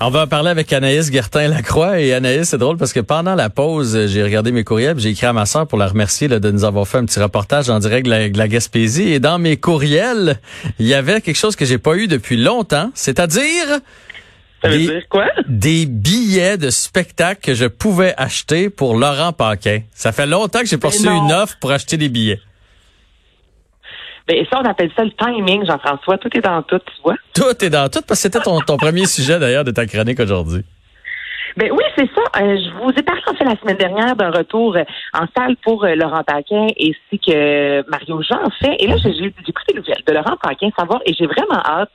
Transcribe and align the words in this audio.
On 0.00 0.10
va 0.10 0.26
parler 0.26 0.50
avec 0.50 0.72
Anaïs 0.72 1.10
Gertin-Lacroix. 1.10 2.00
Et 2.00 2.12
Anaïs, 2.12 2.48
c'est 2.48 2.58
drôle 2.58 2.76
parce 2.76 2.92
que 2.92 3.00
pendant 3.00 3.34
la 3.34 3.48
pause, 3.48 4.06
j'ai 4.08 4.22
regardé 4.22 4.52
mes 4.52 4.64
courriels, 4.64 4.98
j'ai 4.98 5.10
écrit 5.10 5.26
à 5.26 5.32
ma 5.32 5.46
soeur 5.46 5.66
pour 5.66 5.78
la 5.78 5.86
remercier 5.86 6.28
de 6.28 6.50
nous 6.50 6.64
avoir 6.64 6.86
fait 6.86 6.98
un 6.98 7.04
petit 7.04 7.20
reportage 7.20 7.70
en 7.70 7.78
direct 7.78 8.04
de 8.04 8.10
la, 8.10 8.28
de 8.28 8.36
la 8.36 8.48
Gaspésie. 8.48 9.12
Et 9.12 9.20
dans 9.20 9.38
mes 9.38 9.56
courriels, 9.56 10.40
il 10.78 10.86
y 10.86 10.94
avait 10.94 11.20
quelque 11.20 11.36
chose 11.36 11.56
que 11.56 11.64
j'ai 11.64 11.78
pas 11.78 11.96
eu 11.96 12.06
depuis 12.06 12.36
longtemps, 12.36 12.90
c'est-à-dire... 12.94 13.80
Ça 14.62 14.70
veut 14.70 14.78
dire 14.78 15.02
quoi? 15.08 15.26
Des 15.46 15.86
billets 15.86 16.56
de 16.56 16.70
spectacle 16.70 17.40
que 17.42 17.54
je 17.54 17.66
pouvais 17.66 18.14
acheter 18.16 18.70
pour 18.70 18.96
Laurent 18.96 19.32
Paquin. 19.32 19.80
Ça 19.94 20.10
fait 20.10 20.26
longtemps 20.26 20.60
que 20.60 20.66
j'ai 20.66 20.78
non. 21.04 21.26
une 21.26 21.32
offre 21.32 21.56
pour 21.60 21.70
acheter 21.70 21.98
des 21.98 22.08
billets. 22.08 22.40
Ben, 24.26 24.44
ça, 24.50 24.60
on 24.60 24.68
appelle 24.68 24.90
ça 24.96 25.04
le 25.04 25.12
timing, 25.12 25.66
Jean-François. 25.66 26.16
Tout 26.18 26.34
est 26.34 26.40
dans 26.40 26.62
tout, 26.62 26.78
tu 26.78 27.02
vois. 27.02 27.14
Tout 27.34 27.64
est 27.64 27.70
dans 27.70 27.88
tout 27.90 28.00
parce 28.06 28.20
que 28.20 28.22
c'était 28.22 28.40
ton, 28.40 28.58
ton 28.60 28.76
premier 28.78 29.06
sujet 29.06 29.38
d'ailleurs 29.38 29.64
de 29.64 29.70
ta 29.70 29.86
chronique 29.86 30.18
aujourd'hui. 30.20 30.64
Ben 31.56 31.70
oui, 31.70 31.84
c'est 31.96 32.08
ça. 32.14 32.42
Euh, 32.42 32.56
je 32.56 32.82
vous 32.82 32.90
ai 32.90 33.02
parlé 33.02 33.22
en 33.28 33.34
fait 33.34 33.44
la 33.44 33.56
semaine 33.56 33.76
dernière 33.76 34.16
d'un 34.16 34.30
retour 34.30 34.76
euh, 34.76 34.84
en 35.12 35.26
salle 35.36 35.56
pour 35.62 35.84
euh, 35.84 35.94
Laurent 35.94 36.24
Paquin 36.24 36.66
ainsi 36.66 37.18
que 37.24 37.88
Mario 37.88 38.22
Jean 38.22 38.50
fait. 38.60 38.76
Et 38.80 38.88
là, 38.88 38.96
j'ai 38.96 39.10
écouté 39.26 39.72
les 39.72 39.74
nouvelles 39.74 40.02
de 40.06 40.12
Laurent 40.12 40.36
Paquin, 40.42 40.70
savoir, 40.76 41.00
et 41.06 41.14
j'ai 41.14 41.26
vraiment 41.26 41.62
hâte 41.64 41.94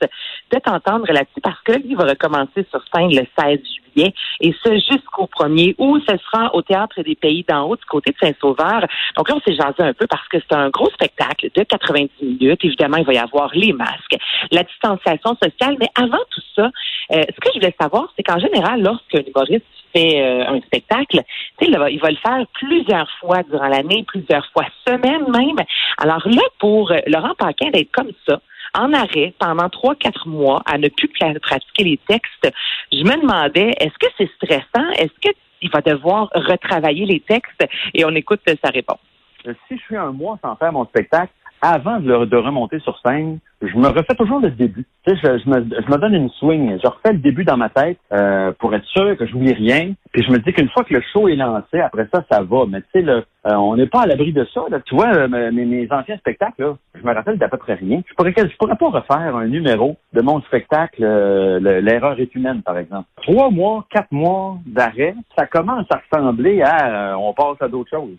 de 0.52 0.58
t'entendre 0.58 1.12
là-dessus 1.12 1.40
parce 1.42 1.60
que 1.62 1.72
lui 1.72 1.94
va 1.94 2.04
recommencer 2.04 2.66
sur 2.70 2.82
scène 2.94 3.14
le 3.14 3.26
16 3.38 3.58
juillet 3.94 4.14
et 4.40 4.54
ce 4.64 4.72
jusqu'au 4.74 5.26
1er 5.26 5.74
août. 5.78 6.02
Ce 6.08 6.16
sera 6.16 6.54
au 6.54 6.62
Théâtre 6.62 7.02
des 7.02 7.14
Pays 7.14 7.44
d'en 7.46 7.64
haut 7.64 7.76
du 7.76 7.84
côté 7.84 8.12
de 8.12 8.16
Saint-Sauveur. 8.26 8.86
Donc 9.16 9.28
là, 9.28 9.36
on 9.36 9.40
s'est 9.40 9.56
jasé 9.56 9.80
un 9.80 9.92
peu 9.92 10.06
parce 10.06 10.26
que 10.28 10.38
c'est 10.38 10.56
un 10.56 10.70
gros 10.70 10.88
spectacle 10.90 11.50
de 11.54 11.62
90 11.62 12.10
minutes. 12.22 12.64
Évidemment, 12.64 12.96
il 12.96 13.04
va 13.04 13.12
y 13.12 13.18
avoir 13.18 13.50
les 13.54 13.72
masques, 13.72 14.16
la 14.50 14.62
distanciation 14.62 15.36
sociale. 15.42 15.76
Mais 15.78 15.88
avant 15.94 16.22
tout 16.30 16.42
ça, 16.56 16.70
euh, 17.12 17.22
ce 17.28 17.40
que 17.40 17.50
je 17.54 17.58
voulais 17.58 17.74
savoir, 17.80 18.12
c'est 18.16 18.22
qu'en 18.22 18.38
général, 18.38 18.82
lorsqu'un 18.82 19.22
humoriste 19.30 19.66
fait 19.94 20.20
euh, 20.20 20.46
un 20.46 20.60
spectacle, 20.60 21.20
il 21.60 21.76
va, 21.76 21.88
le 21.88 22.16
faire 22.16 22.44
plusieurs 22.54 23.10
fois 23.18 23.42
durant 23.42 23.68
l'année, 23.68 24.04
plusieurs 24.06 24.46
fois 24.52 24.64
semaine 24.86 25.24
même. 25.30 25.64
Alors 25.98 26.26
là, 26.28 26.42
pour 26.58 26.92
euh, 26.92 26.98
Laurent 27.06 27.34
Paquin 27.36 27.70
d'être 27.70 27.90
comme 27.92 28.12
ça, 28.28 28.40
en 28.74 28.92
arrêt 28.92 29.34
pendant 29.38 29.68
trois, 29.68 29.96
quatre 29.96 30.28
mois 30.28 30.62
à 30.64 30.78
ne 30.78 30.88
plus 30.88 31.08
pratiquer 31.08 31.84
les 31.84 31.98
textes, 32.08 32.52
je 32.92 33.02
me 33.02 33.20
demandais, 33.20 33.72
est-ce 33.80 33.98
que 33.98 34.12
c'est 34.16 34.30
stressant? 34.36 34.88
Est-ce 34.92 35.12
qu'il 35.20 35.70
va 35.70 35.80
devoir 35.80 36.30
retravailler 36.34 37.04
les 37.04 37.20
textes? 37.20 37.66
Et 37.94 38.04
on 38.04 38.14
écoute 38.14 38.40
sa 38.64 38.70
réponse. 38.70 39.00
si 39.44 39.76
je 39.76 39.82
suis 39.82 39.96
un 39.96 40.12
mois 40.12 40.38
sans 40.42 40.54
faire 40.56 40.72
mon 40.72 40.84
spectacle, 40.84 41.32
avant 41.62 42.00
de, 42.00 42.24
de 42.24 42.36
remonter 42.36 42.78
sur 42.80 42.98
scène, 43.04 43.38
je 43.62 43.76
me 43.76 43.88
refais 43.88 44.14
toujours 44.16 44.40
le 44.40 44.50
début. 44.50 44.86
Tu 45.06 45.14
sais, 45.14 45.20
je, 45.22 45.38
je 45.44 45.48
me, 45.50 45.56
je 45.60 45.90
me 45.90 45.98
donne 45.98 46.14
une 46.14 46.30
swing. 46.30 46.78
Je 46.82 46.88
refais 46.88 47.12
le 47.12 47.18
début 47.18 47.44
dans 47.44 47.58
ma 47.58 47.68
tête 47.68 47.98
euh, 48.12 48.52
pour 48.58 48.74
être 48.74 48.86
sûr 48.86 49.16
que 49.18 49.26
j'oublie 49.26 49.52
rien. 49.52 49.92
Puis 50.12 50.22
je 50.22 50.30
me 50.32 50.38
dis 50.38 50.52
qu'une 50.54 50.70
fois 50.70 50.82
que 50.84 50.94
le 50.94 51.02
show 51.12 51.28
est 51.28 51.36
lancé, 51.36 51.78
après 51.80 52.08
ça, 52.12 52.24
ça 52.30 52.42
va. 52.42 52.64
Mais 52.66 52.80
tu 52.80 52.86
sais, 53.04 53.06
euh, 53.08 53.20
on 53.44 53.76
n'est 53.76 53.86
pas 53.86 54.02
à 54.02 54.06
l'abri 54.06 54.32
de 54.32 54.46
ça. 54.54 54.62
Là. 54.70 54.80
Tu 54.80 54.94
vois, 54.94 55.08
euh, 55.14 55.28
mes, 55.28 55.50
mes 55.66 55.86
anciens 55.92 56.16
spectacles, 56.16 56.62
là, 56.62 56.76
je 56.94 57.06
me 57.06 57.12
rappelle 57.12 57.36
d'à 57.36 57.48
peu 57.48 57.58
près 57.58 57.74
rien. 57.74 58.00
Je 58.08 58.14
pourrais, 58.14 58.32
je 58.36 58.56
pourrais 58.56 58.76
pas 58.76 58.88
refaire 58.88 59.36
un 59.36 59.46
numéro 59.46 59.96
de 60.14 60.22
mon 60.22 60.40
spectacle, 60.42 61.02
euh, 61.04 61.60
le- 61.60 61.80
l'erreur 61.80 62.18
est 62.18 62.34
humaine, 62.34 62.62
par 62.62 62.78
exemple. 62.78 63.08
Trois 63.22 63.50
mois, 63.50 63.84
quatre 63.90 64.10
mois 64.12 64.56
d'arrêt, 64.66 65.14
ça 65.36 65.46
commence 65.46 65.86
à 65.90 66.00
ressembler 66.10 66.62
à 66.62 67.12
euh, 67.12 67.14
on 67.16 67.34
passe 67.34 67.60
à 67.60 67.68
d'autres 67.68 67.90
choses. 67.90 68.16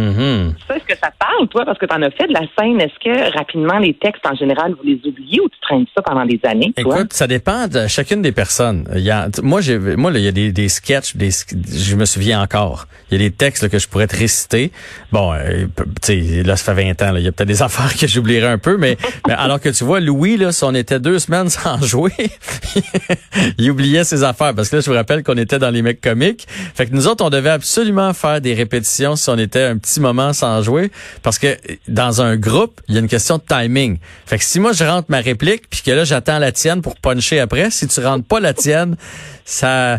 Mhm. 0.00 0.54
Ça, 0.66 0.76
est-ce 0.76 0.84
que 0.84 0.98
ça 1.02 1.10
te 1.10 1.18
parle, 1.18 1.48
toi, 1.48 1.64
parce 1.64 1.78
que 1.78 1.86
tu 1.86 1.94
en 1.94 2.02
as 2.02 2.10
fait 2.10 2.26
de 2.26 2.32
la 2.32 2.40
scène? 2.58 2.80
Est-ce 2.80 2.98
que 3.04 3.36
rapidement, 3.36 3.78
les 3.78 3.94
textes, 3.94 4.24
en 4.26 4.34
général, 4.34 4.72
vous 4.72 4.84
les 4.88 5.00
oubliez 5.06 5.40
ou 5.40 5.48
tu 5.48 5.58
traînes 5.60 5.86
ça 5.94 6.02
pendant 6.02 6.24
des 6.24 6.40
années, 6.44 6.72
toi? 6.76 6.96
Écoute, 6.96 7.12
ça 7.12 7.26
dépend 7.26 7.66
de 7.68 7.86
chacune 7.86 8.22
des 8.22 8.32
personnes. 8.32 8.88
Il 8.94 9.02
y 9.02 9.10
a, 9.10 9.28
t- 9.28 9.42
moi, 9.42 9.60
j'ai, 9.60 9.78
moi, 9.78 10.10
là, 10.10 10.18
il 10.18 10.24
y 10.24 10.28
a 10.28 10.32
des, 10.32 10.52
des 10.52 10.68
sketchs, 10.68 11.16
des, 11.16 11.30
je 11.30 11.96
me 11.96 12.04
souviens 12.04 12.42
encore. 12.42 12.86
Il 13.10 13.20
y 13.20 13.24
a 13.24 13.28
des 13.28 13.34
textes 13.34 13.62
là, 13.62 13.68
que 13.68 13.78
je 13.78 13.88
pourrais 13.88 14.06
te 14.06 14.16
réciter. 14.16 14.70
Bon, 15.12 15.32
euh, 15.32 15.66
tu 16.04 16.42
là, 16.42 16.56
ça 16.56 16.74
fait 16.74 16.84
20 16.84 17.02
ans. 17.02 17.12
là, 17.12 17.18
il 17.20 17.24
y 17.24 17.28
a 17.28 17.32
peut-être 17.32 17.48
des 17.48 17.62
affaires 17.68 17.94
que 17.98 18.06
j'oublierai 18.06 18.46
un 18.46 18.58
peu, 18.58 18.76
mais, 18.76 18.96
mais 19.26 19.34
alors 19.34 19.60
que 19.60 19.68
tu 19.68 19.84
vois, 19.84 20.00
Louis, 20.00 20.36
là, 20.36 20.52
si 20.52 20.64
on 20.64 20.74
était 20.74 21.00
deux 21.00 21.18
semaines 21.18 21.48
sans 21.50 21.80
jouer, 21.82 22.12
il 23.58 23.70
oubliait 23.70 24.04
ses 24.04 24.22
affaires. 24.24 24.54
Parce 24.54 24.68
que 24.68 24.76
là, 24.76 24.82
je 24.82 24.90
vous 24.90 24.96
rappelle 24.96 25.22
qu'on 25.22 25.36
était 25.36 25.58
dans 25.58 25.70
les 25.70 25.82
mecs 25.82 26.00
comiques. 26.00 26.46
Fait 26.74 26.86
que 26.86 26.94
nous 26.94 27.06
autres, 27.06 27.24
on 27.24 27.30
devait 27.30 27.50
absolument 27.50 28.12
faire 28.12 28.40
des 28.40 28.54
répétitions 28.54 29.16
si 29.16 29.28
on 29.30 29.38
était 29.38 29.64
un 29.64 29.78
petit 29.78 29.89
moment 29.98 30.32
sans 30.32 30.62
jouer. 30.62 30.92
Parce 31.24 31.40
que 31.40 31.56
dans 31.88 32.22
un 32.22 32.36
groupe, 32.36 32.80
il 32.86 32.94
y 32.94 32.98
a 32.98 33.00
une 33.00 33.08
question 33.08 33.38
de 33.38 33.42
timing. 33.42 33.98
Fait 34.26 34.38
que 34.38 34.44
si 34.44 34.60
moi, 34.60 34.72
je 34.72 34.84
rentre 34.84 35.06
ma 35.10 35.18
réplique, 35.18 35.68
puis 35.68 35.82
que 35.82 35.90
là, 35.90 36.04
j'attends 36.04 36.38
la 36.38 36.52
tienne 36.52 36.82
pour 36.82 36.94
puncher 36.94 37.40
après, 37.40 37.72
si 37.72 37.88
tu 37.88 37.98
rentres 37.98 38.28
pas 38.28 38.38
la 38.38 38.54
tienne, 38.54 38.96
ça... 39.44 39.98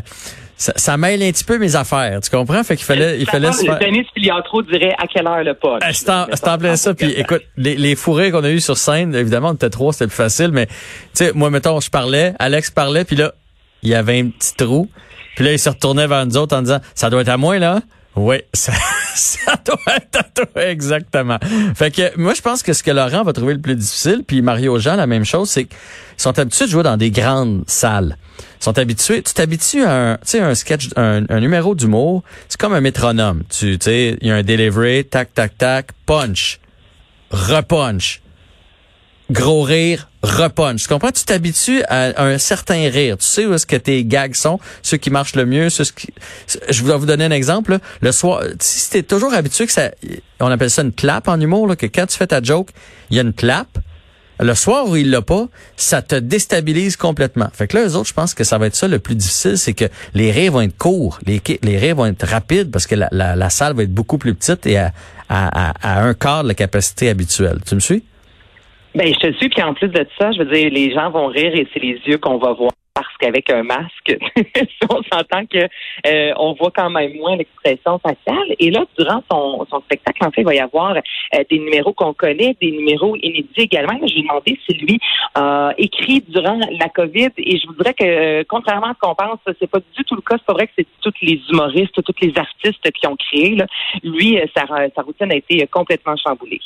Ça, 0.57 0.73
ça 0.75 0.95
mêle 0.95 1.23
un 1.23 1.31
petit 1.31 1.43
peu 1.43 1.57
mes 1.57 1.75
affaires, 1.75 2.21
tu 2.21 2.29
comprends? 2.29 2.63
Fait 2.63 2.75
qu'il 2.75 2.85
fallait, 2.85 3.19
il 3.19 3.25
fallait 3.25 3.51
se 3.51 3.65
faire... 3.65 3.79
Denis 3.79 4.05
Filiatro 4.13 4.61
dirait 4.61 4.93
à 4.99 5.07
quelle 5.07 5.25
heure 5.25 5.43
le 5.43 5.55
pas. 5.55 5.79
Ah, 5.81 5.91
C'est 5.91 6.07
en, 6.07 6.27
c'est 6.31 6.47
en 6.47 6.59
plein 6.59 6.75
ça. 6.75 6.93
Puis 6.93 7.11
écoute, 7.13 7.41
les, 7.57 7.75
les 7.75 7.95
fourrés 7.95 8.29
qu'on 8.29 8.43
a 8.43 8.51
eu 8.51 8.59
sur 8.59 8.77
scène, 8.77 9.15
évidemment, 9.15 9.49
on 9.49 9.53
était 9.55 9.71
trois, 9.71 9.91
c'était 9.91 10.05
plus 10.05 10.15
facile. 10.17 10.51
Mais 10.51 10.67
tu 10.67 10.73
sais, 11.15 11.31
moi, 11.33 11.49
mettons, 11.49 11.79
je 11.79 11.89
parlais, 11.89 12.35
Alex 12.37 12.69
parlait, 12.69 13.05
puis 13.05 13.15
là, 13.15 13.33
il 13.81 13.89
y 13.89 13.95
avait 13.95 14.19
un 14.19 14.29
petit 14.29 14.53
trou. 14.55 14.87
Puis 15.35 15.45
là, 15.45 15.51
il 15.51 15.57
se 15.57 15.67
retournait 15.67 16.05
vers 16.05 16.27
nous 16.27 16.37
autres 16.37 16.55
en 16.55 16.61
disant, 16.61 16.79
ça 16.93 17.09
doit 17.09 17.21
être 17.21 17.29
à 17.29 17.37
moi, 17.37 17.57
là. 17.57 17.81
Oui, 18.15 18.37
ça, 18.53 18.73
ça 19.15 19.55
doit 19.65 19.95
être 19.95 20.19
à 20.19 20.23
toi, 20.23 20.67
exactement. 20.67 21.39
Fait 21.75 21.91
que 21.91 22.17
moi, 22.17 22.33
je 22.33 22.41
pense 22.41 22.61
que 22.61 22.73
ce 22.73 22.83
que 22.83 22.91
Laurent 22.91 23.23
va 23.23 23.33
trouver 23.33 23.53
le 23.53 23.61
plus 23.61 23.75
difficile, 23.75 24.23
puis 24.27 24.41
Mario 24.41 24.77
Jean, 24.79 24.95
la 24.95 25.07
même 25.07 25.23
chose, 25.23 25.49
c'est 25.49 25.65
qu'ils 25.65 25.77
sont 26.17 26.37
habitués 26.37 26.65
de 26.65 26.71
jouer 26.71 26.83
dans 26.83 26.97
des 26.97 27.11
grandes 27.11 27.63
salles. 27.67 28.17
Ils 28.59 28.63
sont 28.63 28.77
habitués, 28.77 29.23
tu 29.23 29.33
t'habitues 29.33 29.83
à 29.83 30.13
un, 30.13 30.19
un 30.33 30.55
sketch, 30.55 30.89
un, 30.95 31.23
un 31.29 31.39
numéro 31.39 31.73
d'humour, 31.73 32.23
c'est 32.49 32.59
comme 32.59 32.73
un 32.73 32.81
métronome. 32.81 33.43
Tu 33.49 33.77
sais, 33.81 34.17
il 34.21 34.27
y 34.27 34.31
a 34.31 34.35
un 34.35 34.43
delivery, 34.43 35.05
tac, 35.05 35.33
tac, 35.33 35.57
tac, 35.57 35.87
punch, 36.05 36.59
repunch, 37.31 38.21
gros 39.31 39.63
rire, 39.63 40.09
repunch. 40.23 40.83
Tu 40.83 40.87
comprends? 40.87 41.11
Tu 41.11 41.23
t'habitues 41.23 41.83
à 41.89 42.23
un 42.23 42.37
certain 42.37 42.89
rire. 42.89 43.17
Tu 43.17 43.25
sais 43.25 43.45
où 43.45 43.53
est-ce 43.53 43.65
que 43.65 43.75
tes 43.75 44.05
gags 44.05 44.35
sont, 44.35 44.59
ceux 44.81 44.97
qui 44.97 45.09
marchent 45.09 45.35
le 45.35 45.45
mieux, 45.45 45.69
ceux 45.69 45.85
qui... 45.85 46.13
Je 46.69 46.83
vais 46.83 46.97
vous 46.97 47.05
donner 47.05 47.25
un 47.25 47.31
exemple. 47.31 47.79
Le 48.01 48.11
soir, 48.11 48.43
si 48.59 48.89
t'es 48.89 49.03
toujours 49.03 49.33
habitué 49.33 49.65
que 49.65 49.73
ça... 49.73 49.91
On 50.39 50.47
appelle 50.47 50.71
ça 50.71 50.81
une 50.81 50.93
clap 50.93 51.27
en 51.27 51.39
humour, 51.39 51.67
là, 51.67 51.75
que 51.75 51.85
quand 51.85 52.05
tu 52.07 52.17
fais 52.17 52.27
ta 52.27 52.41
joke, 52.41 52.69
il 53.09 53.17
y 53.17 53.19
a 53.19 53.23
une 53.23 53.33
clap. 53.33 53.67
Le 54.39 54.55
soir 54.55 54.87
où 54.87 54.95
il 54.95 55.11
l'a 55.11 55.21
pas, 55.21 55.49
ça 55.77 56.01
te 56.01 56.15
déstabilise 56.15 56.95
complètement. 56.95 57.49
Fait 57.53 57.67
que 57.67 57.77
là, 57.77 57.85
eux 57.85 57.95
autres, 57.95 58.07
je 58.07 58.13
pense 58.13 58.33
que 58.33 58.43
ça 58.43 58.57
va 58.57 58.65
être 58.65 58.75
ça 58.75 58.87
le 58.87 58.97
plus 58.97 59.13
difficile, 59.13 59.55
c'est 59.55 59.73
que 59.73 59.85
les 60.15 60.31
rires 60.31 60.53
vont 60.53 60.61
être 60.61 60.75
courts, 60.75 61.19
les, 61.27 61.39
rires 61.77 61.95
vont 61.95 62.07
être 62.07 62.25
rapides 62.25 62.71
parce 62.71 62.87
que 62.87 62.95
la, 62.95 63.49
salle 63.51 63.75
va 63.75 63.83
être 63.83 63.93
beaucoup 63.93 64.17
plus 64.17 64.33
petite 64.33 64.65
et 64.65 64.77
à, 64.77 64.91
à 65.29 66.01
un 66.01 66.15
quart 66.15 66.41
de 66.41 66.47
la 66.47 66.55
capacité 66.55 67.09
habituelle. 67.09 67.59
Tu 67.67 67.75
me 67.75 67.79
suis? 67.79 68.03
Ben, 68.93 69.07
je 69.07 69.19
te 69.19 69.31
suis, 69.37 69.47
puis 69.47 69.63
en 69.63 69.73
plus 69.73 69.87
de 69.87 70.05
ça, 70.19 70.31
je 70.33 70.39
veux 70.39 70.53
dire, 70.53 70.69
les 70.69 70.93
gens 70.93 71.09
vont 71.11 71.27
rire 71.27 71.55
et 71.55 71.65
c'est 71.73 71.81
les 71.81 71.97
yeux 72.05 72.17
qu'on 72.17 72.37
va 72.37 72.51
voir. 72.51 72.71
Parce 72.93 73.15
qu'avec 73.21 73.49
un 73.49 73.63
masque, 73.63 74.17
on 74.89 75.01
s'entend 75.09 75.45
que 75.45 75.65
euh, 76.05 76.33
on 76.37 76.53
voit 76.53 76.71
quand 76.75 76.89
même 76.89 77.15
moins 77.15 77.37
l'expression 77.37 77.99
faciale. 77.99 78.53
Et 78.59 78.69
là, 78.69 78.83
durant 78.99 79.23
son, 79.31 79.65
son 79.71 79.79
spectacle, 79.79 80.25
en 80.25 80.31
fait, 80.31 80.41
il 80.41 80.45
va 80.45 80.55
y 80.55 80.59
avoir 80.59 80.97
euh, 80.97 81.43
des 81.49 81.59
numéros 81.59 81.93
qu'on 81.93 82.13
connaît, 82.13 82.53
des 82.61 82.71
numéros 82.71 83.15
inédits 83.15 83.61
également. 83.61 83.97
Je 84.05 84.13
lui 84.13 84.19
ai 84.19 84.23
demandé 84.23 84.59
si 84.67 84.73
lui 84.73 84.99
a 85.35 85.71
écrit 85.77 86.21
durant 86.27 86.59
la 86.77 86.89
COVID. 86.89 87.29
Et 87.37 87.59
je 87.59 87.67
vous 87.67 87.73
dirais 87.75 87.93
que, 87.93 88.03
euh, 88.03 88.43
contrairement 88.49 88.87
à 88.87 88.93
ce 88.93 88.99
qu'on 88.99 89.15
pense, 89.15 89.39
c'est 89.57 89.71
pas 89.71 89.79
du 89.79 90.03
tout 90.03 90.15
le 90.15 90.21
cas. 90.21 90.35
C'est 90.37 90.45
pas 90.45 90.53
vrai 90.53 90.67
que 90.67 90.73
c'est 90.77 90.87
tous 90.99 91.13
les 91.21 91.41
humoristes, 91.49 92.03
tous 92.03 92.21
les 92.21 92.33
artistes 92.35 92.91
qui 92.91 93.07
ont 93.07 93.15
créé. 93.15 93.55
Là. 93.55 93.67
Lui, 94.03 94.37
euh, 94.37 94.45
sa, 94.53 94.65
sa 94.93 95.01
routine 95.01 95.31
a 95.31 95.35
été 95.35 95.65
complètement 95.67 96.17
chamboulée. 96.17 96.59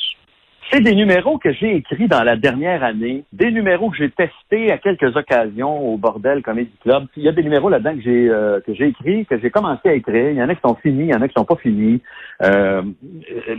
C'est 0.70 0.80
des 0.80 0.94
numéros 0.94 1.38
que 1.38 1.52
j'ai 1.52 1.76
écrits 1.76 2.08
dans 2.08 2.24
la 2.24 2.36
dernière 2.36 2.82
année, 2.82 3.24
des 3.32 3.52
numéros 3.52 3.90
que 3.90 3.96
j'ai 3.96 4.10
testés 4.10 4.72
à 4.72 4.78
quelques 4.78 5.16
occasions 5.16 5.92
au 5.92 5.96
Bordel 5.96 6.42
Comedy 6.42 6.72
Club. 6.82 7.06
Il 7.16 7.22
y 7.22 7.28
a 7.28 7.32
des 7.32 7.44
numéros 7.44 7.68
là-dedans 7.68 7.94
que 7.94 8.02
j'ai 8.02 8.28
euh, 8.28 8.60
que 8.60 8.74
j'ai 8.74 8.88
écrits, 8.88 9.26
que 9.26 9.38
j'ai 9.38 9.50
commencé 9.50 9.88
à 9.88 9.94
écrire. 9.94 10.30
Il 10.30 10.36
y 10.36 10.42
en 10.42 10.48
a 10.48 10.54
qui 10.54 10.60
sont 10.62 10.74
finis, 10.76 11.04
il 11.04 11.10
y 11.10 11.14
en 11.14 11.22
a 11.22 11.28
qui 11.28 11.34
sont 11.36 11.44
pas 11.44 11.56
finis. 11.56 12.00
Euh, 12.42 12.82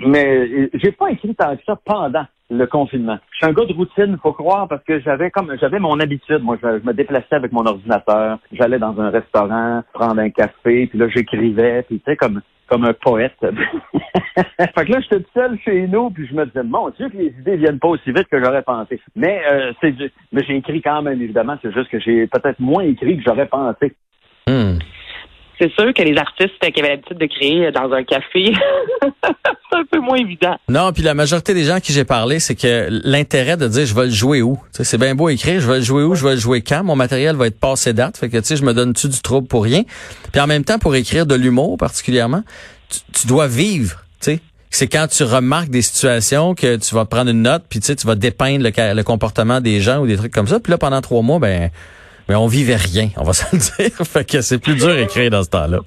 mais 0.05 0.69
j'ai 0.73 0.91
pas 0.91 1.09
écrit 1.11 1.33
tant 1.33 1.55
que 1.55 1.63
ça 1.65 1.79
pendant 1.85 2.25
le 2.49 2.65
confinement. 2.65 3.17
Je 3.31 3.37
suis 3.37 3.45
un 3.45 3.53
gars 3.53 3.65
de 3.65 3.73
routine, 3.73 4.17
faut 4.21 4.33
croire, 4.33 4.67
parce 4.67 4.83
que 4.83 4.99
j'avais 4.99 5.31
comme 5.31 5.55
j'avais 5.59 5.79
mon 5.79 5.99
habitude. 5.99 6.43
Moi, 6.43 6.57
je, 6.61 6.85
me 6.85 6.93
déplaçais 6.93 7.35
avec 7.35 7.51
mon 7.51 7.65
ordinateur, 7.65 8.39
j'allais 8.51 8.79
dans 8.79 8.99
un 8.99 9.09
restaurant, 9.09 9.83
prendre 9.93 10.19
un 10.19 10.29
café, 10.29 10.87
puis 10.87 10.97
là 10.97 11.07
j'écrivais, 11.07 11.83
puis 11.83 11.99
tu 11.99 12.11
sais 12.11 12.17
comme 12.17 12.41
comme 12.67 12.85
un 12.85 12.93
poète. 12.93 13.37
fait 13.41 14.85
que 14.85 14.91
là, 14.91 14.99
j'étais 15.01 15.19
tout 15.19 15.29
seul 15.33 15.57
chez 15.63 15.87
nous, 15.87 16.09
puis 16.09 16.27
je 16.27 16.33
me 16.33 16.45
disais, 16.45 16.63
mon 16.63 16.89
Dieu, 16.89 17.09
que 17.09 17.17
les 17.17 17.33
idées 17.39 17.57
viennent 17.57 17.79
pas 17.79 17.89
aussi 17.89 18.11
vite 18.11 18.27
que 18.29 18.43
j'aurais 18.43 18.61
pensé. 18.61 18.99
Mais 19.15 19.41
euh, 19.49 19.73
c'est 19.81 19.93
mais 20.31 20.43
j'ai 20.43 20.57
écrit 20.57 20.81
quand 20.81 21.01
même, 21.01 21.21
évidemment, 21.21 21.57
c'est 21.61 21.73
juste 21.73 21.89
que 21.89 21.99
j'ai 21.99 22.27
peut-être 22.27 22.59
moins 22.59 22.83
écrit 22.83 23.17
que 23.17 23.23
j'aurais 23.25 23.47
pensé. 23.47 23.95
Hmm. 24.47 24.79
C'est 25.59 25.71
sûr 25.71 25.91
que 25.93 26.03
les 26.03 26.17
artistes 26.17 26.59
qui 26.59 26.79
avaient 26.79 26.89
l'habitude 26.89 27.17
de 27.17 27.25
créer 27.25 27.71
dans 27.71 27.91
un 27.91 28.03
café, 28.03 28.53
Non, 30.69 30.91
puis 30.93 31.03
la 31.03 31.13
majorité 31.13 31.53
des 31.53 31.63
gens 31.63 31.79
qui 31.79 31.93
j'ai 31.93 32.05
parlé, 32.05 32.39
c'est 32.39 32.55
que 32.55 32.87
l'intérêt 33.03 33.57
de 33.57 33.67
dire 33.67 33.85
je 33.85 33.93
vais 33.93 34.05
le 34.05 34.11
jouer 34.11 34.41
où? 34.41 34.57
C'est 34.71 34.97
bien 34.97 35.15
beau 35.15 35.29
écrire, 35.29 35.59
je 35.59 35.67
vais 35.67 35.77
le 35.77 35.83
jouer 35.83 36.03
où, 36.03 36.15
je 36.15 36.23
vais 36.23 36.35
le 36.35 36.39
jouer 36.39 36.61
quand? 36.61 36.83
Mon 36.83 36.95
matériel 36.95 37.35
va 37.35 37.47
être 37.47 37.59
passé 37.59 37.93
date, 37.93 38.17
fait 38.17 38.29
que 38.29 38.37
tu 38.37 38.45
sais, 38.45 38.55
je 38.55 38.63
me 38.63 38.73
donne-tu 38.73 39.07
du 39.09 39.19
trouble 39.21 39.47
pour 39.47 39.63
rien? 39.63 39.83
Puis 40.31 40.41
en 40.41 40.47
même 40.47 40.63
temps, 40.63 40.79
pour 40.79 40.95
écrire 40.95 41.25
de 41.25 41.35
l'humour 41.35 41.77
particulièrement, 41.77 42.43
tu, 43.13 43.27
dois 43.27 43.47
vivre, 43.47 44.03
tu 44.21 44.31
sais 44.31 44.39
c'est 44.69 44.87
quand 44.87 45.07
tu 45.07 45.23
remarques 45.23 45.69
des 45.69 45.81
situations 45.81 46.53
que 46.53 46.75
tu 46.75 46.93
vas 46.93 47.05
prendre 47.05 47.31
une 47.31 47.41
note 47.41 47.63
puis 47.69 47.79
tu 47.79 47.87
sais 47.87 47.95
tu 47.95 48.05
vas 48.05 48.15
dépeindre 48.15 48.63
le, 48.65 49.01
comportement 49.01 49.61
des 49.61 49.79
gens 49.79 49.99
ou 49.99 50.07
des 50.07 50.17
trucs 50.17 50.33
comme 50.33 50.47
ça 50.47 50.59
puis 50.59 50.71
là 50.71 50.77
pendant 50.77 50.99
trois 50.99 51.21
mois 51.21 51.39
ben 51.39 51.71
mais 52.27 52.35
on 52.35 52.47
vivait 52.47 52.75
rien, 52.75 53.09
on 53.15 53.23
va 53.23 53.33
se 53.33 53.43
le 53.53 53.57
dire. 53.57 53.97
fait 54.05 54.25
que 54.25 54.41
c'est 54.41 54.57
plus 54.57 54.75
dur 54.75 54.89
à 54.89 54.99
écrire 54.99 55.31
dans 55.31 55.43
ce 55.43 55.49
temps-là 55.49 55.79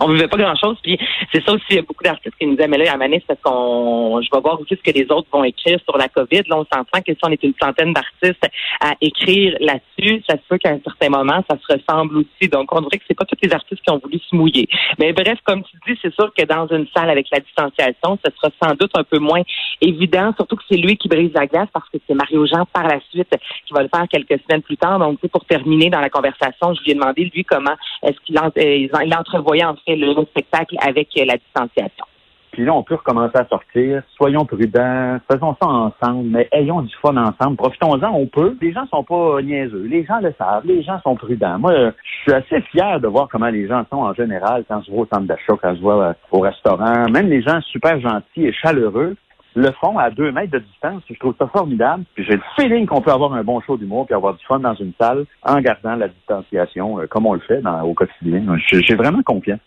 on 0.00 0.12
vivait 0.12 0.28
pas 0.28 0.36
grand-chose. 0.36 0.76
Puis 0.82 0.98
c'est 1.32 1.44
ça 1.44 1.52
aussi, 1.52 1.64
il 1.70 1.76
y 1.76 1.78
a 1.78 1.82
beaucoup 1.82 2.04
d'artistes 2.04 2.34
qui 2.38 2.46
nous 2.46 2.56
disent, 2.56 2.66
mais 2.68 2.78
là, 2.78 2.92
à 2.92 2.96
Manis, 2.96 3.22
parce 3.26 3.40
qu'on, 3.40 4.20
je 4.22 4.28
vais 4.32 4.40
voir 4.40 4.60
aussi 4.60 4.76
ce 4.76 4.90
que 4.90 4.96
les 4.96 5.06
autres 5.10 5.28
vont 5.32 5.44
écrire 5.44 5.78
sur 5.84 5.96
la 5.96 6.08
COVID. 6.08 6.42
Là, 6.48 6.58
on 6.58 6.66
s'entend 6.72 7.00
que 7.06 7.12
si 7.12 7.18
on 7.22 7.30
est 7.30 7.42
une 7.42 7.54
centaine 7.60 7.92
d'artistes 7.92 8.48
à 8.80 8.94
écrire 9.00 9.56
là-dessus, 9.60 10.22
ça 10.28 10.36
se 10.36 10.42
peut 10.48 10.58
qu'à 10.58 10.70
un 10.70 10.80
certain 10.84 11.08
moment, 11.08 11.44
ça 11.50 11.56
se 11.58 11.72
ressemble 11.72 12.18
aussi. 12.18 12.48
Donc, 12.50 12.72
on 12.72 12.80
dirait 12.82 12.98
que 12.98 13.04
c'est 13.08 13.18
pas 13.18 13.24
tous 13.24 13.38
les 13.42 13.52
artistes 13.52 13.82
qui 13.82 13.90
ont 13.90 14.00
voulu 14.02 14.18
se 14.18 14.34
mouiller. 14.34 14.68
Mais 14.98 15.12
bref, 15.12 15.38
comme 15.44 15.62
tu 15.64 15.76
dis, 15.86 15.98
c'est 16.02 16.14
sûr 16.14 16.32
que 16.36 16.44
dans 16.44 16.66
une 16.68 16.86
salle 16.94 17.10
avec 17.10 17.26
la 17.32 17.40
distanciation, 17.40 18.18
ce 18.24 18.30
sera 18.36 18.50
sans 18.62 18.74
doute 18.74 18.92
un 18.94 19.04
peu 19.04 19.18
moins 19.18 19.42
évident, 19.80 20.32
surtout 20.36 20.56
que 20.56 20.62
c'est 20.68 20.76
lui 20.76 20.96
qui 20.96 21.08
brise 21.08 21.32
la 21.34 21.46
glace 21.46 21.68
parce 21.72 21.88
que 21.88 21.98
c'est 22.06 22.14
Mario 22.14 22.46
Jean 22.46 22.66
par 22.72 22.84
la 22.84 23.00
suite 23.10 23.34
qui 23.66 23.74
va 23.74 23.82
le 23.82 23.88
faire 23.88 24.06
quelques 24.10 24.40
semaines 24.42 24.62
plus 24.62 24.76
tard. 24.76 24.98
Donc, 24.98 25.18
pour 25.28 25.44
terminer 25.44 25.90
dans 25.90 26.00
la 26.00 26.10
conversation, 26.10 26.74
je 26.74 26.82
lui 26.82 26.92
ai 26.92 26.94
demandé, 26.94 27.30
lui, 27.34 27.44
comment 27.44 27.74
est-ce 28.02 28.18
qu'il 28.24 28.38
euh, 28.38 29.02
il 29.04 29.14
entrevoyait 29.14 29.64
en 29.64 29.74
fait 29.88 29.96
le 29.96 30.14
spectacle 30.26 30.76
avec 30.80 31.08
la 31.16 31.36
distanciation. 31.36 32.04
Puis 32.52 32.64
là, 32.64 32.74
on 32.74 32.82
peut 32.82 32.96
recommencer 32.96 33.36
à 33.36 33.46
sortir. 33.46 34.02
Soyons 34.16 34.44
prudents, 34.44 35.18
faisons 35.30 35.54
ça 35.60 35.68
ensemble, 35.68 36.28
mais 36.28 36.48
ayons 36.52 36.82
du 36.82 36.94
fun 37.00 37.16
ensemble. 37.16 37.56
Profitons-en, 37.56 38.10
on 38.12 38.26
peut. 38.26 38.56
Les 38.60 38.72
gens 38.72 38.86
sont 38.86 39.04
pas 39.04 39.40
niaiseux. 39.42 39.84
Les 39.84 40.04
gens 40.04 40.18
le 40.20 40.34
savent. 40.36 40.64
Les 40.64 40.82
gens 40.82 41.00
sont 41.02 41.14
prudents. 41.14 41.58
Moi, 41.58 41.72
je 41.72 42.22
suis 42.22 42.32
assez 42.32 42.60
fier 42.72 43.00
de 43.00 43.06
voir 43.06 43.28
comment 43.30 43.48
les 43.48 43.68
gens 43.68 43.84
sont 43.90 43.98
en 43.98 44.14
général 44.14 44.64
quand 44.66 44.82
je 44.84 44.90
vois 44.90 45.02
au 45.02 45.06
centre 45.06 45.26
d'achat, 45.26 45.54
quand 45.60 45.74
je 45.74 45.80
vois 45.80 46.02
euh, 46.02 46.12
au 46.32 46.40
restaurant. 46.40 47.08
Même 47.10 47.28
les 47.28 47.42
gens 47.42 47.60
super 47.60 48.00
gentils 48.00 48.46
et 48.46 48.52
chaleureux 48.52 49.14
le 49.54 49.70
font 49.80 49.98
à 49.98 50.10
deux 50.10 50.32
mètres 50.32 50.52
de 50.52 50.58
distance. 50.58 51.02
Je 51.08 51.18
trouve 51.18 51.34
ça 51.38 51.46
formidable. 51.48 52.04
Puis 52.14 52.24
j'ai 52.24 52.36
le 52.36 52.42
feeling 52.56 52.86
qu'on 52.86 53.00
peut 53.00 53.12
avoir 53.12 53.34
un 53.34 53.44
bon 53.44 53.60
show 53.60 53.76
d'humour 53.76 54.06
puis 54.06 54.14
avoir 54.14 54.34
du 54.34 54.44
fun 54.46 54.60
dans 54.60 54.74
une 54.74 54.92
salle 55.00 55.26
en 55.42 55.60
gardant 55.60 55.96
la 55.96 56.08
distanciation 56.08 57.00
euh, 57.00 57.06
comme 57.06 57.26
on 57.26 57.34
le 57.34 57.40
fait 57.40 57.62
au 57.84 57.94
quotidien. 57.94 58.42
J'ai 58.66 58.94
vraiment 58.94 59.22
confiance. 59.22 59.60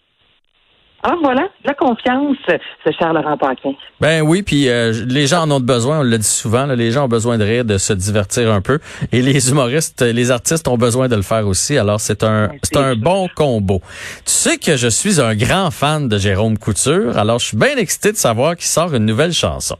Ah 1.04 1.16
voilà, 1.22 1.48
la 1.66 1.74
confiance, 1.74 2.38
ce 2.48 2.92
cher 2.92 3.12
Laurent 3.12 3.36
Paquin. 3.36 3.74
Ben 4.00 4.22
oui, 4.22 4.44
puis 4.44 4.70
euh, 4.70 4.94
les 5.08 5.26
gens 5.26 5.42
en 5.42 5.52
ont 5.52 5.60
besoin, 5.60 6.02
on 6.02 6.04
le 6.04 6.18
dit 6.18 6.24
souvent, 6.24 6.68
les 6.68 6.92
gens 6.92 7.06
ont 7.06 7.08
besoin 7.08 7.40
de 7.40 7.44
rire, 7.44 7.66
de 7.66 7.80
se 7.80 7.94
divertir 7.94 8.52
un 8.52 8.62
peu, 8.62 8.80
et 9.12 9.24
les 9.24 9.50
humoristes, 9.50 10.04
les 10.04 10.30
artistes 10.30 10.68
ont 10.68 10.78
besoin 10.78 11.08
de 11.08 11.16
le 11.16 11.24
faire 11.24 11.48
aussi. 11.48 11.78
Alors 11.78 12.00
c'est 12.00 12.24
un, 12.24 12.50
c'est 12.62 12.78
un 12.78 12.96
bon 12.96 13.28
combo. 13.36 13.82
Tu 14.26 14.32
sais 14.32 14.58
que 14.58 14.78
je 14.78 14.88
suis 14.88 15.20
un 15.20 15.36
grand 15.36 15.72
fan 15.72 16.08
de 16.08 16.18
Jérôme 16.20 16.60
Couture, 16.60 17.18
alors 17.18 17.40
je 17.40 17.48
suis 17.48 17.58
bien 17.58 17.76
excité 17.78 18.12
de 18.12 18.18
savoir 18.18 18.56
qu'il 18.56 18.68
sort 18.68 18.94
une 18.94 19.06
nouvelle 19.06 19.34
chanson 19.34 19.78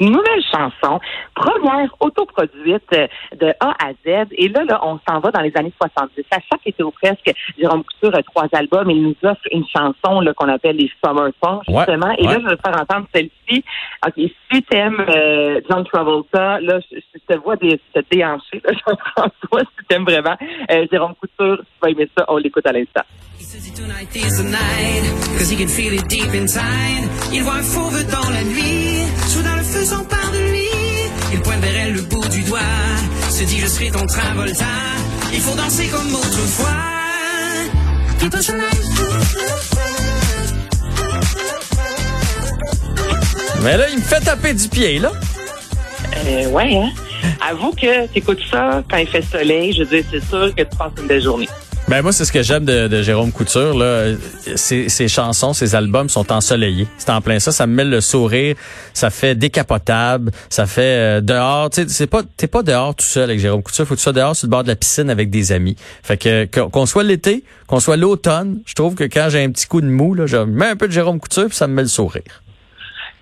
nouvelle 0.00 0.42
chanson, 0.50 1.00
première 1.34 1.94
autoproduite 2.00 2.82
euh, 2.94 3.06
de 3.36 3.52
A 3.60 3.70
à 3.84 3.92
Z. 4.04 4.28
Et 4.32 4.48
là, 4.48 4.64
là 4.64 4.80
on 4.82 4.98
s'en 5.08 5.20
va 5.20 5.30
dans 5.30 5.40
les 5.40 5.52
années 5.56 5.72
70. 5.80 6.24
À 6.30 6.38
chaque 6.50 6.66
été 6.66 6.82
ou 6.82 6.90
presque, 6.90 7.32
Jérôme 7.58 7.84
Couture 7.84 8.16
a 8.16 8.22
trois 8.22 8.48
albums. 8.52 8.90
Il 8.90 9.02
nous 9.02 9.16
offre 9.22 9.42
une 9.50 9.64
chanson 9.66 10.20
là, 10.20 10.32
qu'on 10.34 10.48
appelle 10.48 10.76
les 10.76 10.90
Summer 11.04 11.30
Songs, 11.42 11.60
justement. 11.66 12.10
et 12.18 12.24
là, 12.24 12.38
je 12.40 12.48
vais 12.48 12.56
faire 12.64 12.80
entendre 12.80 13.06
celle-ci. 13.14 13.64
OK, 14.06 14.30
si 14.50 14.62
t'aimes 14.62 15.04
euh, 15.08 15.60
John 15.68 15.84
Travolta, 15.84 16.60
là, 16.60 16.80
je, 16.90 16.98
te 17.28 17.38
vois 17.38 17.56
des, 17.56 17.80
te 17.94 18.00
déhancher, 18.10 18.62
Jean-François, 18.86 19.60
si 19.60 19.86
t'aimes 19.88 20.04
vraiment 20.04 20.36
euh, 20.70 20.86
Jérôme 20.90 21.14
Couture, 21.14 21.58
tu 21.58 21.78
vas 21.80 21.90
aimer 21.90 22.08
ça. 22.16 22.24
On 22.28 22.38
l'écoute 22.38 22.66
à 22.66 22.72
l'instant. 22.72 23.02
Il 27.32 27.42
voit 27.42 27.62
fauve 27.62 28.04
dans 28.10 28.30
la 28.30 28.44
nuit, 28.44 29.04
soudain 29.26 29.56
le 29.56 29.61
feu 29.72 29.84
s'empare 29.84 30.30
de 30.32 30.38
lui. 30.50 30.68
Il 31.32 31.40
pointe 31.40 31.60
vers 31.60 31.76
elle 31.76 31.94
le 31.94 32.02
bout 32.02 32.28
du 32.28 32.42
doigt, 32.42 32.60
se 33.30 33.44
dit 33.44 33.58
je 33.58 33.66
serai 33.66 33.90
ton 33.90 34.06
Travolta. 34.06 34.64
Il 35.32 35.40
faut 35.40 35.56
danser 35.56 35.86
comme 35.88 36.14
autrefois. 36.14 36.68
Mais 43.62 43.76
là, 43.76 43.88
il 43.90 43.98
me 43.98 44.02
fait 44.02 44.20
taper 44.20 44.54
du 44.54 44.68
pied, 44.68 44.98
là. 44.98 45.12
Euh, 46.26 46.46
ouais, 46.50 46.76
hein? 46.76 46.90
Avoue 47.48 47.72
que 47.72 48.06
t'écoutes 48.06 48.42
ça 48.50 48.82
quand 48.88 48.98
il 48.98 49.06
fait 49.06 49.22
soleil, 49.22 49.72
je 49.72 49.82
veux 49.82 50.02
dire, 50.02 50.04
c'est 50.10 50.24
sûr 50.28 50.54
que 50.54 50.62
tu 50.62 50.76
passes 50.76 50.92
une 51.00 51.06
belle 51.06 51.22
journée. 51.22 51.48
Ben 51.92 52.00
moi, 52.00 52.10
c'est 52.10 52.24
ce 52.24 52.32
que 52.32 52.40
j'aime 52.40 52.64
de, 52.64 53.02
Jérôme 53.02 53.32
Couture. 53.32 53.76
Là. 53.76 54.14
Ses, 54.56 55.08
chansons, 55.08 55.52
ses 55.52 55.74
albums 55.74 56.08
sont 56.08 56.32
ensoleillés. 56.32 56.86
C'est 56.96 57.10
en 57.10 57.20
plein 57.20 57.38
ça. 57.38 57.52
Ça 57.52 57.66
me 57.66 57.74
met 57.74 57.84
le 57.84 58.00
sourire. 58.00 58.56
Ça 58.94 59.10
fait 59.10 59.34
décapotable. 59.34 60.30
Ça 60.48 60.64
fait 60.64 60.80
euh, 60.80 61.20
dehors. 61.20 61.68
Tu 61.68 61.86
sais, 61.86 62.06
pas, 62.06 62.22
t'es 62.38 62.46
pas 62.46 62.62
dehors 62.62 62.94
tout 62.94 63.04
seul 63.04 63.24
avec 63.24 63.40
Jérôme 63.40 63.62
Couture. 63.62 63.84
Faut 63.84 63.92
que 63.92 63.98
tu 63.98 64.04
sois 64.04 64.14
dehors 64.14 64.34
sur 64.34 64.46
le 64.46 64.52
bord 64.52 64.62
de 64.62 64.68
la 64.68 64.74
piscine 64.74 65.10
avec 65.10 65.28
des 65.28 65.52
amis. 65.52 65.76
Fait 66.02 66.16
que 66.16 66.46
qu'on 66.46 66.86
soit 66.86 67.02
l'été, 67.02 67.44
qu'on 67.66 67.78
soit 67.78 67.98
l'automne, 67.98 68.62
je 68.64 68.72
trouve 68.72 68.94
que 68.94 69.04
quand 69.04 69.26
j'ai 69.28 69.44
un 69.44 69.50
petit 69.50 69.66
coup 69.66 69.82
de 69.82 69.86
mou, 69.86 70.14
là, 70.14 70.24
je 70.24 70.38
mets 70.38 70.68
un 70.68 70.76
peu 70.76 70.88
de 70.88 70.92
Jérôme 70.92 71.20
Couture 71.20 71.48
puis 71.48 71.56
ça 71.56 71.66
me 71.66 71.74
met 71.74 71.82
le 71.82 71.88
sourire. 71.88 72.22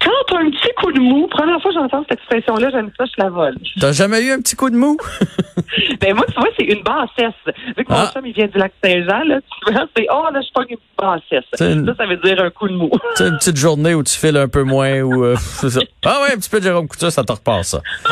Quand 0.01 0.37
un 0.37 0.49
petit 0.49 0.70
coup 0.81 0.93
de 0.93 1.01
mou, 1.01 1.27
première 1.29 1.61
fois 1.61 1.71
que 1.71 1.79
j'entends 1.79 2.05
cette 2.09 2.19
expression-là, 2.19 2.71
j'aime 2.71 2.91
ça, 2.97 3.05
je 3.05 3.23
la 3.23 3.31
vole. 3.31 3.57
T'as 3.79 3.93
jamais 3.93 4.23
eu 4.23 4.33
un 4.33 4.39
petit 4.41 4.57
coup 4.57 4.71
de 4.71 4.77
mou? 4.77 4.97
ben 6.01 6.15
moi, 6.15 6.25
tu 6.29 6.35
vois, 6.35 6.49
c'est 6.59 6.65
une 6.65 6.83
bassesse. 6.83 7.55
Vu 7.77 7.85
que 7.85 7.93
mon 7.93 7.99
ah. 7.99 8.11
chum, 8.13 8.27
il 8.27 8.33
vient 8.33 8.47
du 8.47 8.59
lac 8.59 8.73
Saint-Jean, 8.83 9.25
là, 9.25 9.41
tu 9.41 9.73
vois, 9.73 9.87
c'est 9.97 10.07
«Oh, 10.13 10.25
là, 10.33 10.41
je 10.41 10.53
pas 10.53 10.63
une 10.69 10.77
petite 10.77 10.81
bassesse. 10.99 11.45
Ça, 11.55 11.95
ça 11.97 12.07
veut 12.07 12.17
dire 12.17 12.43
un 12.43 12.51
coup 12.51 12.69
de 12.69 12.75
mou. 12.75 12.91
c'est 13.15 13.29
une 13.29 13.37
petite 13.37 13.57
journée 13.57 13.95
où 13.95 14.03
tu 14.03 14.17
files 14.17 14.37
un 14.37 14.49
peu 14.49 14.63
moins 14.63 15.01
ou... 15.01 15.25
Euh, 15.25 15.37
ah 16.05 16.23
ouais, 16.23 16.35
un 16.35 16.39
petit 16.39 16.51
peu 16.51 16.59
de 16.59 16.65
Jérôme 16.65 16.89
Couture, 16.89 17.13
ça 17.13 17.25
te 17.25 17.33
repasse, 17.33 17.69
ça. 17.69 17.81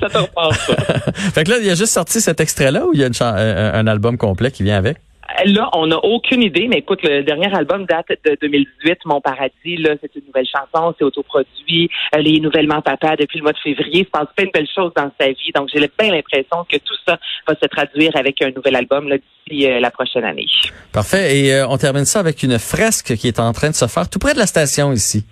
ça 0.00 0.08
te 0.08 0.18
repasse, 0.18 0.66
ça. 0.66 0.74
fait 1.12 1.44
que 1.44 1.50
là, 1.50 1.58
il 1.60 1.70
a 1.70 1.74
juste 1.74 1.92
sorti 1.92 2.20
cet 2.20 2.40
extrait-là 2.40 2.86
ou 2.86 2.92
il 2.94 3.00
y 3.00 3.04
a 3.04 3.74
un 3.74 3.86
album 3.86 4.16
complet 4.16 4.50
qui 4.50 4.62
vient 4.62 4.78
avec? 4.78 4.98
Là, 5.44 5.70
on 5.74 5.86
n'a 5.86 5.98
aucune 5.98 6.42
idée, 6.42 6.66
mais 6.68 6.78
écoute, 6.78 7.00
le 7.02 7.22
dernier 7.22 7.54
album 7.54 7.86
date 7.86 8.08
de 8.24 8.36
2018, 8.40 8.98
Mon 9.06 9.20
Paradis, 9.20 9.76
là, 9.78 9.94
c'est 10.00 10.14
une 10.16 10.26
nouvelle 10.26 10.46
chanson, 10.46 10.94
c'est 10.98 11.04
autoproduit, 11.04 11.88
euh, 12.14 12.18
les 12.18 12.40
nouvellement 12.40 12.82
papa 12.82 13.16
depuis 13.16 13.38
le 13.38 13.44
mois 13.44 13.52
de 13.52 13.58
février, 13.58 14.04
se 14.04 14.10
passe 14.10 14.28
plein 14.36 14.46
de 14.46 14.50
belles 14.52 14.68
choses 14.74 14.92
dans 14.94 15.10
sa 15.18 15.28
vie, 15.28 15.50
donc 15.54 15.68
j'ai 15.72 15.80
bien 15.98 16.12
l'impression 16.12 16.64
que 16.70 16.76
tout 16.76 16.94
ça 17.06 17.18
va 17.46 17.54
se 17.60 17.66
traduire 17.66 18.14
avec 18.16 18.42
un 18.42 18.50
nouvel 18.50 18.76
album 18.76 19.08
d'ici 19.08 19.66
euh, 19.66 19.80
la 19.80 19.90
prochaine 19.90 20.24
année. 20.24 20.46
Parfait, 20.92 21.38
et 21.38 21.54
euh, 21.54 21.68
on 21.68 21.78
termine 21.78 22.04
ça 22.04 22.20
avec 22.20 22.42
une 22.42 22.58
fresque 22.58 23.14
qui 23.16 23.28
est 23.28 23.40
en 23.40 23.52
train 23.52 23.70
de 23.70 23.74
se 23.74 23.86
faire 23.86 24.08
tout 24.08 24.18
près 24.18 24.34
de 24.34 24.38
la 24.38 24.46
station 24.46 24.92
ici. 24.92 25.24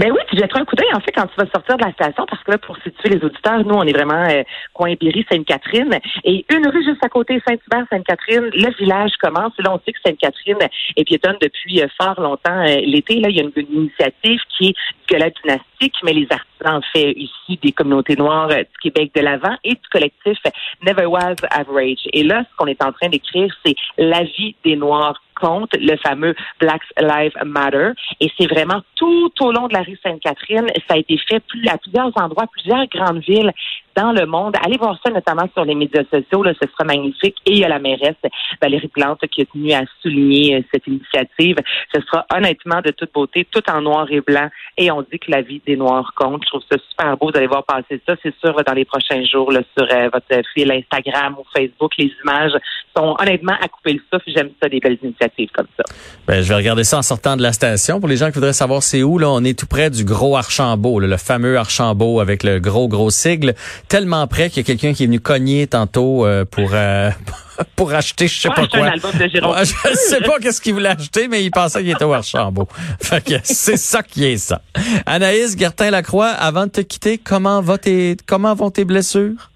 Ben 0.00 0.10
oui, 0.12 0.18
tu 0.30 0.36
jetteras 0.38 0.60
un 0.60 0.64
coup 0.64 0.76
d'œil, 0.76 0.88
en 0.94 1.00
fait, 1.00 1.12
quand 1.12 1.26
tu 1.26 1.36
vas 1.36 1.44
sortir 1.52 1.76
de 1.76 1.84
la 1.84 1.92
station, 1.92 2.24
parce 2.24 2.42
que 2.42 2.52
là, 2.52 2.56
pour 2.56 2.74
situer 2.78 3.10
les 3.10 3.22
auditeurs, 3.22 3.62
nous, 3.66 3.74
on 3.74 3.82
est 3.82 3.92
vraiment 3.92 4.24
euh, 4.30 4.44
coin 4.72 4.94
Berry, 4.98 5.26
Sainte-Catherine. 5.30 5.94
Et 6.24 6.46
une 6.50 6.66
rue 6.68 6.82
juste 6.82 7.04
à 7.04 7.10
côté, 7.10 7.38
Saint-Hubert, 7.46 7.84
Sainte-Catherine, 7.90 8.48
le 8.50 8.74
village 8.78 9.12
commence. 9.20 9.52
là, 9.58 9.74
on 9.74 9.80
sait 9.84 9.92
que 9.92 9.98
Sainte-Catherine 10.02 10.56
est 10.96 11.04
piétonne 11.04 11.36
depuis 11.42 11.82
euh, 11.82 11.86
fort 12.00 12.18
longtemps. 12.18 12.66
Euh, 12.66 12.80
l'été, 12.82 13.20
là, 13.20 13.28
il 13.28 13.36
y 13.36 13.40
a 13.40 13.42
une, 13.42 13.52
initiative 13.70 14.40
qui 14.56 14.68
est 14.68 14.74
que 15.06 15.18
la 15.18 15.28
dynastique, 15.28 15.96
mais 16.02 16.14
les 16.14 16.26
artistes 16.30 16.49
en 16.64 16.80
fait 16.92 17.12
ici 17.12 17.58
des 17.62 17.72
communautés 17.72 18.16
noires 18.16 18.48
du 18.48 18.78
Québec 18.82 19.12
de 19.14 19.20
l'avant 19.20 19.56
et 19.64 19.74
du 19.74 19.88
collectif 19.90 20.38
Never 20.84 21.06
Was 21.06 21.36
Average. 21.50 22.08
Et 22.12 22.22
là, 22.22 22.44
ce 22.50 22.56
qu'on 22.56 22.66
est 22.66 22.82
en 22.82 22.92
train 22.92 23.08
d'écrire, 23.08 23.54
c'est 23.64 23.74
la 23.98 24.22
vie 24.22 24.54
des 24.64 24.76
Noirs 24.76 25.20
compte, 25.40 25.70
le 25.74 25.96
fameux 25.96 26.34
Black 26.60 26.82
Lives 27.00 27.36
Matter. 27.44 27.90
Et 28.20 28.30
c'est 28.38 28.46
vraiment 28.46 28.82
tout 28.96 29.32
au 29.40 29.52
long 29.52 29.68
de 29.68 29.72
la 29.72 29.82
rue 29.82 29.98
Sainte-Catherine. 30.02 30.66
Ça 30.88 30.94
a 30.94 30.98
été 30.98 31.18
fait 31.18 31.42
à 31.68 31.78
plusieurs 31.78 32.12
endroits, 32.16 32.46
plusieurs 32.52 32.86
grandes 32.88 33.22
villes 33.22 33.52
dans 33.96 34.12
le 34.12 34.26
monde. 34.26 34.54
Allez 34.64 34.76
voir 34.76 34.98
ça 35.04 35.10
notamment 35.10 35.48
sur 35.54 35.64
les 35.64 35.74
médias 35.74 36.04
sociaux, 36.12 36.42
là, 36.42 36.52
ce 36.60 36.68
sera 36.68 36.84
magnifique. 36.84 37.36
Et 37.46 37.52
il 37.52 37.58
y 37.58 37.64
a 37.64 37.68
la 37.68 37.78
mairesse 37.78 38.16
Valérie 38.60 38.88
Plante 38.88 39.20
qui 39.28 39.42
a 39.42 39.44
tenu 39.46 39.72
à 39.72 39.82
souligner 40.00 40.56
euh, 40.56 40.62
cette 40.72 40.86
initiative. 40.86 41.56
Ce 41.94 42.00
sera 42.02 42.26
honnêtement 42.34 42.80
de 42.80 42.90
toute 42.90 43.12
beauté, 43.12 43.46
tout 43.50 43.62
en 43.70 43.82
noir 43.82 44.06
et 44.10 44.20
blanc. 44.20 44.48
Et 44.76 44.90
on 44.90 45.02
dit 45.02 45.18
que 45.18 45.30
la 45.30 45.42
vie 45.42 45.62
des 45.66 45.76
Noirs 45.76 46.12
compte. 46.16 46.42
Je 46.44 46.48
trouve 46.48 46.62
ça 46.70 46.78
super 46.90 47.16
beau 47.16 47.30
d'aller 47.30 47.46
voir 47.46 47.64
passer 47.64 48.00
ça. 48.06 48.14
C'est 48.22 48.34
sûr, 48.38 48.54
dans 48.66 48.74
les 48.74 48.84
prochains 48.84 49.24
jours, 49.24 49.50
là, 49.52 49.60
sur 49.76 49.86
euh, 49.90 50.08
votre 50.12 50.48
fil 50.54 50.70
Instagram 50.70 51.36
ou 51.38 51.44
Facebook, 51.54 51.92
les 51.98 52.12
images 52.22 52.52
sont 53.00 53.16
honnêtement 53.18 53.54
à 53.60 53.68
couper 53.68 53.94
le 53.94 54.00
souffle. 54.12 54.30
J'aime 54.34 54.50
ça, 54.62 54.68
des 54.68 54.80
belles 54.80 54.98
initiatives 55.02 55.48
comme 55.54 55.66
ça. 55.76 55.84
Ben, 56.26 56.42
je 56.42 56.48
vais 56.48 56.54
regarder 56.54 56.84
ça 56.84 56.98
en 56.98 57.02
sortant 57.02 57.36
de 57.36 57.42
la 57.42 57.52
station. 57.52 58.00
Pour 58.00 58.08
les 58.08 58.16
gens 58.16 58.26
qui 58.26 58.34
voudraient 58.34 58.52
savoir 58.52 58.82
c'est 58.82 59.02
où, 59.02 59.18
là, 59.18 59.30
on 59.30 59.42
est 59.44 59.58
tout 59.58 59.66
près 59.66 59.90
du 59.90 60.04
gros 60.04 60.36
Archambault, 60.36 61.00
le 61.00 61.16
fameux 61.16 61.58
Archambault 61.58 62.20
avec 62.20 62.42
le 62.42 62.60
gros, 62.60 62.88
gros 62.88 63.10
sigle 63.10 63.54
tellement 63.88 64.26
près 64.26 64.48
qu'il 64.50 64.58
y 64.58 64.60
a 64.60 64.64
quelqu'un 64.64 64.92
qui 64.92 65.04
est 65.04 65.06
venu 65.06 65.20
cogner 65.20 65.66
tantôt 65.66 66.26
euh, 66.26 66.44
pour 66.44 66.70
euh, 66.72 67.10
pour 67.76 67.92
acheter 67.92 68.28
je 68.28 68.40
sais 68.40 68.48
pas 68.48 68.66
quoi. 68.66 68.86
Un 68.86 68.92
album 68.92 69.12
de 69.12 69.28
je 69.28 69.94
sais 69.94 70.20
pas 70.20 70.38
qu'est-ce 70.40 70.60
qu'il 70.60 70.74
voulait 70.74 70.90
acheter 70.90 71.28
mais 71.28 71.44
il 71.44 71.50
pensait 71.50 71.80
qu'il 71.80 71.90
était 71.90 72.04
au 72.04 72.12
Archambault. 72.12 72.68
fait 73.02 73.24
que 73.24 73.34
c'est 73.42 73.76
ça 73.76 74.02
qui 74.02 74.24
est 74.24 74.38
ça. 74.38 74.62
Anaïs 75.06 75.56
Gertin 75.58 75.90
Lacroix, 75.90 76.28
avant 76.28 76.66
de 76.66 76.70
te 76.70 76.80
quitter, 76.80 77.18
comment 77.18 77.60
va 77.60 77.78
tes 77.78 78.16
comment 78.26 78.54
vont 78.54 78.70
tes 78.70 78.84
blessures? 78.84 79.49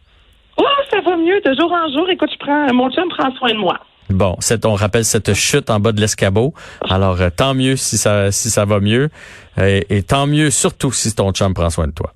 Ça 0.95 1.01
va 1.01 1.17
mieux 1.17 1.41
de 1.41 1.55
jour 1.55 1.73
en 1.73 1.93
jour. 1.93 2.09
Écoute, 2.09 2.31
je 2.33 2.73
mon 2.73 2.91
chum 2.91 3.09
prend 3.09 3.35
soin 3.37 3.51
de 3.51 3.59
moi. 3.59 3.79
Bon, 4.11 4.37
on 4.65 4.75
rappelle 4.75 5.05
cette 5.05 5.33
chute 5.35 5.71
en 5.71 5.81
bas 5.81 5.93
de 5.93 6.01
l'escabeau. 6.01 6.53
Alors 6.89 7.21
euh, 7.21 7.31
tant 7.35 7.55
mieux 7.55 7.77
si 7.77 7.97
ça 7.97 8.31
si 8.31 8.51
ça 8.51 8.65
va 8.65 8.79
mieux 8.81 9.09
et 9.57 10.03
tant 10.03 10.27
mieux 10.27 10.51
surtout 10.51 10.93
si 10.93 11.15
ton 11.15 11.33
chum 11.33 11.55
prend 11.55 11.71
soin 11.71 11.87
de 11.87 11.93
toi. 11.93 12.13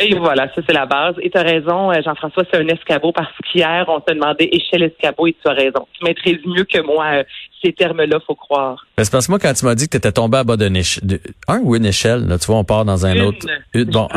Et 0.00 0.14
voilà, 0.14 0.48
ça 0.54 0.60
c'est 0.66 0.72
la 0.72 0.86
base. 0.86 1.16
Et 1.20 1.30
tu 1.30 1.36
as 1.38 1.42
raison, 1.42 1.90
euh, 1.90 2.00
Jean-François, 2.04 2.44
c'est 2.52 2.58
un 2.58 2.68
escabeau 2.68 3.10
parce 3.12 3.32
qu'hier, 3.50 3.84
on 3.88 4.00
t'a 4.00 4.14
demandé 4.14 4.48
échelle 4.52 4.84
escabeau 4.84 5.26
et 5.26 5.34
tu 5.42 5.48
as 5.48 5.54
raison. 5.54 5.86
Tu 5.92 6.04
maîtrises 6.04 6.38
mieux 6.46 6.64
que 6.64 6.80
moi 6.82 7.06
euh, 7.14 7.24
ces 7.64 7.72
termes-là, 7.72 8.18
faut 8.26 8.34
croire. 8.34 8.86
C'est 8.98 9.10
parce 9.10 9.26
que 9.26 9.32
moi, 9.32 9.38
quand 9.38 9.52
tu 9.52 9.64
m'as 9.64 9.74
dit 9.74 9.86
que 9.86 9.92
tu 9.92 9.96
étais 9.96 10.12
tombé 10.12 10.38
à 10.38 10.44
bas 10.44 10.56
d'une 10.56 10.76
échelle, 10.76 11.18
un 11.48 11.58
ou 11.62 11.74
une 11.74 11.86
échelle, 11.86 12.26
là, 12.26 12.38
tu 12.38 12.46
vois, 12.46 12.56
on 12.56 12.64
part 12.64 12.84
dans 12.84 13.06
un 13.06 13.18
autre. 13.20 13.46
bon, 13.74 14.08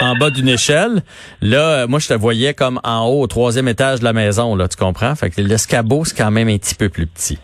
en, 0.00 0.16
bas 0.16 0.30
d'une 0.30 0.48
échelle, 0.48 1.02
là, 1.40 1.82
euh, 1.82 1.86
moi, 1.88 1.98
je 1.98 2.08
te 2.08 2.14
voyais 2.14 2.54
comme 2.54 2.80
en 2.84 3.06
haut, 3.06 3.22
au 3.22 3.26
troisième 3.26 3.68
étage 3.68 4.00
de 4.00 4.04
la 4.04 4.12
maison, 4.12 4.54
là, 4.54 4.68
tu 4.68 4.76
comprends? 4.76 5.14
Fait 5.16 5.30
que 5.30 5.40
l'escabeau, 5.40 6.04
c'est 6.04 6.16
quand 6.16 6.30
même 6.30 6.48
un 6.48 6.58
petit 6.58 6.74
peu 6.74 6.88
plus 6.88 7.06
petit. 7.06 7.38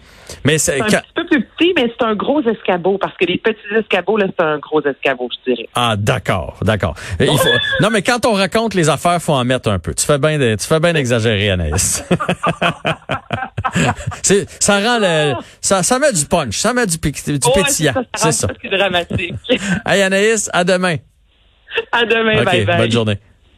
Mais 0.44 0.58
c'est 0.58 0.80
un 0.80 0.84
petit 0.84 0.96
peu 1.14 1.26
plus 1.26 1.44
petit, 1.60 1.72
mais 1.76 1.92
c'est 1.98 2.04
un 2.04 2.14
gros 2.14 2.40
escabeau 2.42 2.98
parce 2.98 3.16
que 3.16 3.24
les 3.24 3.38
petits 3.38 3.58
escabeaux 3.78 4.16
là, 4.16 4.26
c'est 4.28 4.44
un 4.44 4.58
gros 4.58 4.80
escabeau, 4.82 5.28
je 5.30 5.52
dirais. 5.52 5.68
Ah, 5.74 5.94
d'accord, 5.96 6.58
d'accord. 6.62 6.94
non, 7.80 7.90
mais 7.90 8.02
quand 8.02 8.26
on 8.26 8.32
raconte 8.32 8.74
les 8.74 8.88
affaires, 8.88 9.20
faut 9.20 9.32
en 9.32 9.44
mettre 9.44 9.70
un 9.70 9.78
peu. 9.78 9.94
Tu 9.94 10.04
fais 10.04 10.18
bien, 10.18 10.38
tu 10.38 10.66
fais 10.66 10.80
bien 10.80 10.92
d'exagérer, 10.92 11.50
Anaïs. 11.50 12.04
ça 14.60 14.80
rend 14.80 14.98
le, 14.98 15.34
ça, 15.60 15.82
ça 15.82 15.98
met 15.98 16.12
du 16.12 16.24
punch, 16.26 16.56
ça 16.56 16.72
met 16.72 16.86
du, 16.86 16.96
du 16.98 17.10
pétillant. 17.10 17.94
C'est 18.14 18.32
ça. 18.32 18.48
C'est 18.62 18.68
dramatique. 18.68 19.34
hey 19.86 20.02
Anaïs, 20.02 20.50
à 20.52 20.64
demain. 20.64 20.96
À 21.92 22.04
demain, 22.04 22.42
bye 22.42 22.64
bye. 22.64 22.78
Bonne 22.78 22.90
journée. 22.90 23.18